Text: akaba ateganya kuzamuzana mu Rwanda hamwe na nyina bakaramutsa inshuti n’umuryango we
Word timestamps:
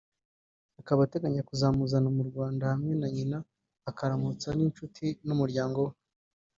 akaba 0.79 0.99
ateganya 1.03 1.45
kuzamuzana 1.49 2.09
mu 2.17 2.23
Rwanda 2.29 2.63
hamwe 2.71 2.93
na 2.99 3.07
nyina 3.15 3.37
bakaramutsa 3.83 4.47
inshuti 4.65 5.05
n’umuryango 5.25 5.79
we 5.87 5.93